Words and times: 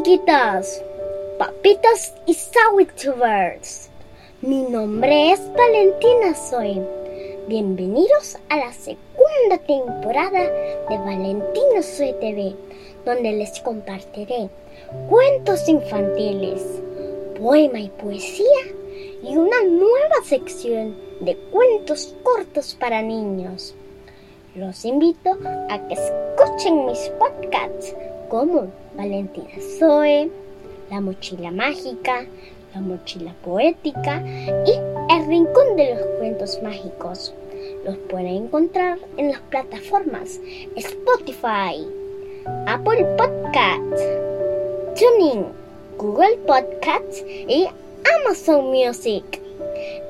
amiguitas, 0.00 0.82
papitos 1.38 2.14
y 2.24 2.32
sandwichers. 2.32 3.90
Mi 4.40 4.62
nombre 4.62 5.32
es 5.32 5.40
Valentina 5.52 6.34
Soy. 6.34 6.80
Bienvenidos 7.48 8.38
a 8.48 8.56
la 8.56 8.72
segunda 8.72 9.58
temporada 9.66 10.40
de 10.88 10.96
Valentina 10.96 11.82
Soy 11.82 12.14
TV, 12.14 12.56
donde 13.04 13.32
les 13.32 13.60
compartiré 13.60 14.48
cuentos 15.10 15.68
infantiles, 15.68 16.64
poema 17.38 17.80
y 17.80 17.90
poesía 17.90 18.46
y 19.22 19.36
una 19.36 19.62
nueva 19.64 20.24
sección 20.24 20.96
de 21.20 21.36
cuentos 21.52 22.14
cortos 22.22 22.74
para 22.74 23.02
niños. 23.02 23.74
Los 24.56 24.84
invito 24.84 25.38
a 25.70 25.78
que 25.86 25.94
escuchen 25.94 26.86
mis 26.86 27.08
podcasts 27.20 27.94
como 28.28 28.66
Valentina 28.96 29.48
Zoe, 29.78 30.28
La 30.90 31.00
Mochila 31.00 31.52
Mágica, 31.52 32.26
La 32.74 32.80
Mochila 32.80 33.32
Poética 33.44 34.20
y 34.66 34.72
El 35.08 35.26
Rincón 35.28 35.76
de 35.76 35.94
los 35.94 36.04
Cuentos 36.18 36.60
Mágicos. 36.64 37.32
Los 37.84 37.96
pueden 38.08 38.26
encontrar 38.26 38.98
en 39.18 39.30
las 39.30 39.40
plataformas 39.40 40.40
Spotify, 40.74 41.86
Apple 42.66 43.06
Podcasts, 43.16 44.02
TuneIn, 44.98 45.46
Google 45.96 46.38
Podcasts 46.48 47.24
y 47.26 47.68
Amazon 48.24 48.66
Music. 48.66 49.24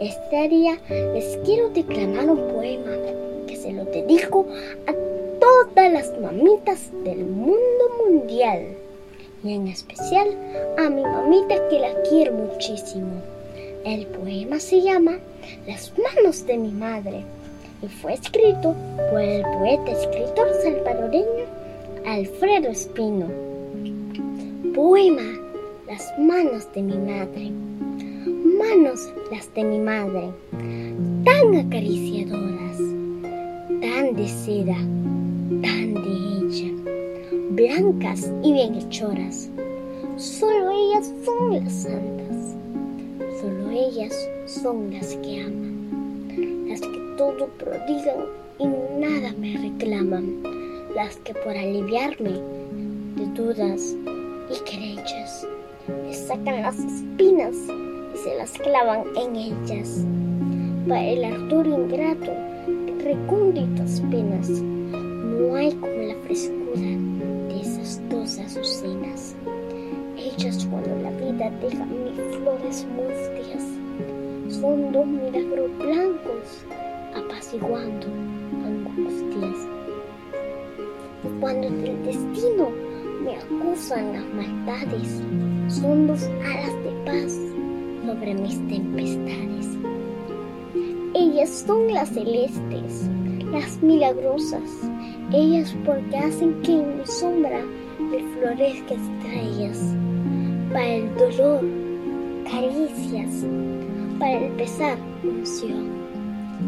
Este 0.00 0.48
día 0.48 0.78
les 0.88 1.36
quiero 1.44 1.68
declamar 1.68 2.30
un 2.30 2.48
poema 2.54 3.09
lo 3.72 3.84
dedico 3.84 4.46
a 4.86 4.92
todas 5.40 5.92
las 5.92 6.18
mamitas 6.20 6.90
del 7.04 7.24
mundo 7.24 7.58
mundial 8.04 8.76
y 9.42 9.54
en 9.54 9.68
especial 9.68 10.28
a 10.78 10.90
mi 10.90 11.02
mamita 11.02 11.56
que 11.68 11.78
la 11.78 11.94
quiero 12.08 12.32
muchísimo. 12.32 13.22
El 13.84 14.06
poema 14.06 14.58
se 14.60 14.82
llama 14.82 15.18
Las 15.66 15.92
manos 15.98 16.46
de 16.46 16.58
mi 16.58 16.70
madre 16.70 17.24
y 17.82 17.88
fue 17.88 18.14
escrito 18.14 18.74
por 19.10 19.20
el 19.20 19.42
poeta 19.42 19.92
escritor 19.92 20.52
salvadoreño 20.62 21.46
Alfredo 22.06 22.68
Espino. 22.68 23.26
Poema 24.74 25.22
Las 25.86 26.12
manos 26.18 26.70
de 26.74 26.82
mi 26.82 26.98
madre. 26.98 27.50
Manos 28.60 29.10
las 29.30 29.52
de 29.54 29.64
mi 29.64 29.78
madre, 29.78 30.30
tan 31.24 31.54
acariciadoras, 31.54 32.69
tan 33.80 34.14
de 34.14 34.28
seda 34.28 34.76
tan 35.62 35.94
de 35.94 36.12
ella, 36.38 36.70
blancas 37.50 38.30
y 38.42 38.52
bienhechoras. 38.52 39.48
Solo 40.16 40.70
ellas 40.70 41.12
son 41.24 41.52
las 41.52 41.72
santas, 41.72 42.56
solo 43.40 43.70
ellas 43.70 44.14
son 44.46 44.92
las 44.92 45.16
que 45.16 45.40
aman, 45.40 46.68
las 46.68 46.80
que 46.82 47.14
todo 47.16 47.46
prodigan 47.58 48.26
y 48.58 48.66
nada 49.00 49.32
me 49.38 49.56
reclaman, 49.56 50.42
las 50.94 51.16
que 51.16 51.32
por 51.32 51.56
aliviarme 51.56 52.38
de 53.16 53.26
dudas 53.34 53.96
y 54.50 54.70
querellas 54.70 55.46
me 55.88 56.12
sacan 56.12 56.62
las 56.62 56.78
espinas 56.78 57.56
y 58.14 58.18
se 58.18 58.36
las 58.36 58.52
clavan 58.52 59.04
en 59.16 59.36
ellas. 59.36 60.04
Para 60.86 61.06
el 61.06 61.24
ardor 61.24 61.66
ingrato 61.66 62.49
recónditas 63.02 64.00
penas 64.10 64.48
no 64.50 65.54
hay 65.54 65.72
como 65.72 65.92
la 65.92 66.14
frescura 66.26 66.80
de 67.48 67.60
esas 67.60 68.00
dos 68.10 68.38
azucenas. 68.38 69.34
Ellas 70.16 70.66
cuando 70.70 70.94
la 71.02 71.10
vida 71.10 71.50
deja 71.62 71.84
mis 71.86 72.36
flores 72.36 72.86
mustias, 72.94 73.64
son 74.60 74.92
dos 74.92 75.06
milagros 75.06 75.70
blancos 75.78 76.64
apaciguando 77.16 78.06
angustias. 78.64 79.66
Cuando 81.40 81.70
del 81.70 82.02
destino 82.04 82.70
me 83.24 83.36
acusan 83.36 84.12
las 84.12 84.24
maldades, 84.34 85.22
son 85.68 86.06
dos 86.06 86.24
alas 86.44 86.74
de 86.84 86.90
paz 87.04 87.38
sobre 88.06 88.34
mis 88.34 88.58
tempestades. 88.68 89.78
Ellas 91.30 91.64
son 91.64 91.94
las 91.94 92.08
celestes, 92.08 93.08
las 93.52 93.80
milagrosas, 93.82 94.68
ellas 95.32 95.72
porque 95.86 96.16
hacen 96.16 96.60
que 96.62 96.72
en 96.72 96.98
mi 96.98 97.06
sombra 97.06 97.62
me 98.00 98.18
florezca 98.34 98.94
estrellas, 98.94 99.94
para 100.72 100.88
el 100.88 101.14
dolor, 101.14 101.60
caricias, 102.50 103.46
para 104.18 104.44
el 104.44 104.52
pesar, 104.54 104.98
unción. 105.22 105.88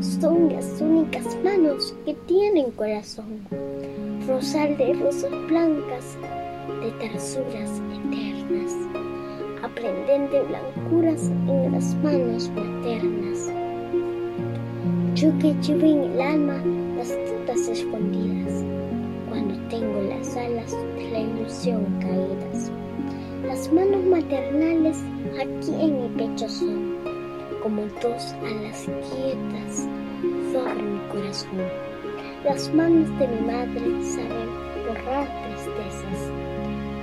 Son 0.00 0.52
las 0.52 0.78
únicas 0.78 1.38
manos 1.42 1.94
que 2.04 2.12
tienen 2.26 2.70
corazón, 2.72 3.40
rosal 4.28 4.76
de 4.76 4.92
rosas 4.92 5.32
blancas, 5.48 6.18
de 6.82 6.90
tersuras 7.08 7.80
eternas, 7.94 8.76
aprenden 9.62 10.28
de 10.30 10.42
blancuras 10.42 11.30
en 11.48 11.72
las 11.72 11.94
manos 11.94 12.50
maternas. 12.50 13.19
Yo 15.20 15.28
que 15.38 15.52
llevo 15.60 15.84
en 15.84 16.12
el 16.12 16.20
alma 16.22 16.56
las 16.96 17.08
frutas 17.08 17.68
escondidas, 17.68 18.64
cuando 19.28 19.54
tengo 19.68 20.00
las 20.00 20.34
alas 20.34 20.72
de 20.96 21.10
la 21.10 21.20
ilusión 21.20 21.84
caídas. 22.00 22.72
Las 23.46 23.70
manos 23.70 24.02
maternales 24.04 24.96
aquí 25.38 25.74
en 25.78 26.00
mi 26.00 26.08
pecho 26.16 26.48
son, 26.48 26.96
como 27.62 27.82
dos 28.00 28.34
alas 28.40 28.88
quietas 29.12 29.86
sobre 30.54 30.82
mi 30.82 31.00
corazón. 31.12 31.68
Las 32.42 32.72
manos 32.72 33.10
de 33.18 33.28
mi 33.28 33.40
madre 33.46 34.02
saben 34.02 34.48
borrar 34.88 35.28
tristezas, 35.44 36.30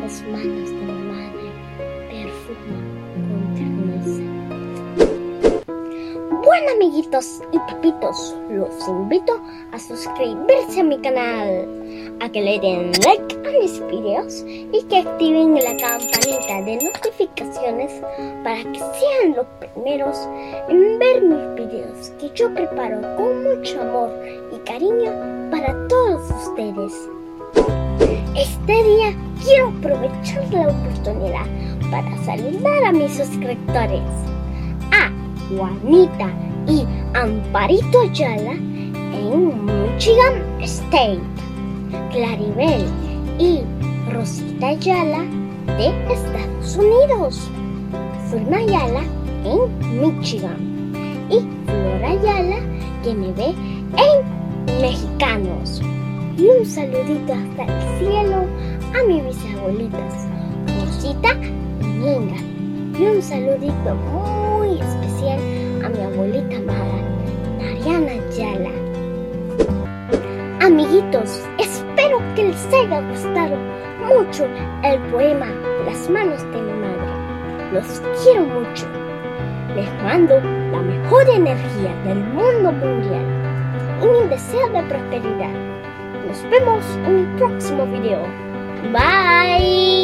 las 0.00 0.22
manos 0.32 0.70
de 0.70 0.86
mi 0.86 1.02
madre 1.12 1.50
perfuman 2.08 2.85
Bueno 6.56 6.72
amiguitos 6.72 7.42
y 7.52 7.58
papitos, 7.58 8.34
los 8.48 8.88
invito 8.88 9.38
a 9.72 9.78
suscribirse 9.78 10.80
a 10.80 10.84
mi 10.84 10.98
canal, 11.00 12.16
a 12.20 12.30
que 12.30 12.40
le 12.40 12.58
den 12.58 12.92
like 13.04 13.36
a 13.46 13.60
mis 13.60 13.78
videos 13.88 14.42
y 14.46 14.82
que 14.88 15.00
activen 15.00 15.54
la 15.54 15.76
campanita 15.76 16.62
de 16.64 16.78
notificaciones 16.82 17.92
para 18.42 18.56
que 18.72 18.78
sean 18.78 19.36
los 19.36 19.46
primeros 19.60 20.16
en 20.70 20.98
ver 20.98 21.22
mis 21.24 21.66
videos 21.66 22.10
que 22.18 22.30
yo 22.34 22.48
preparo 22.54 23.02
con 23.16 23.42
mucho 23.42 23.82
amor 23.82 24.10
y 24.50 24.58
cariño 24.60 25.12
para 25.50 25.74
todos 25.88 26.22
ustedes. 26.48 26.94
Este 28.34 28.82
día 28.82 29.14
quiero 29.44 29.74
aprovechar 29.78 30.54
la 30.54 30.68
oportunidad 30.68 31.46
para 31.90 32.16
saludar 32.24 32.84
a 32.84 32.92
mis 32.92 33.14
suscriptores. 33.14 34.35
Juanita 35.48 36.30
y 36.66 36.84
Amparito 37.14 38.00
Ayala 38.00 38.52
en 38.52 39.64
Michigan 39.64 40.42
State, 40.60 41.20
Claribel 42.10 42.84
y 43.38 43.60
Rosita 44.12 44.68
Ayala 44.68 45.24
de 45.78 45.88
Estados 46.12 46.76
Unidos, 46.76 47.50
Zulma 48.30 48.58
Ayala 48.58 49.02
en 49.44 50.00
Michigan 50.00 50.92
y 51.30 51.40
Flor 51.66 52.04
Ayala 52.04 52.56
que 53.02 53.14
me 53.14 53.32
ve 53.32 53.54
en 53.96 54.80
Mexicanos. 54.80 55.80
Y 56.36 56.48
un 56.48 56.66
saludito 56.66 57.32
hasta 57.32 57.64
el 57.64 57.98
cielo 57.98 58.44
a 58.94 59.06
mis 59.06 59.24
bisabuelitas, 59.24 60.26
Rosita 60.80 61.32
y 61.80 61.86
Minga. 61.86 62.36
Y 62.98 63.04
un 63.06 63.22
saludito 63.22 63.94
muy 64.12 64.45
abuelita 66.16 66.56
amada, 66.56 66.98
Mariana 67.58 68.14
Yala. 68.34 68.70
Amiguitos, 70.64 71.44
espero 71.58 72.18
que 72.34 72.44
les 72.44 72.66
haya 72.72 73.02
gustado 73.10 73.56
mucho 74.08 74.46
el 74.82 74.98
poema 75.10 75.48
Las 75.84 76.08
manos 76.08 76.42
de 76.52 76.62
mi 76.62 76.72
madre. 76.72 77.72
Los 77.72 78.02
quiero 78.22 78.44
mucho. 78.44 78.86
Les 79.74 79.88
mando 80.02 80.40
la 80.72 80.80
mejor 80.80 81.28
energía 81.28 81.94
del 82.06 82.20
mundo 82.20 82.72
mundial 82.72 83.26
y 84.02 84.06
mi 84.06 84.28
deseo 84.30 84.68
de 84.70 84.82
prosperidad. 84.84 85.52
Nos 86.26 86.42
vemos 86.50 86.84
en 87.06 87.30
mi 87.30 87.38
próximo 87.38 87.86
video. 87.86 88.22
Bye. 88.90 89.95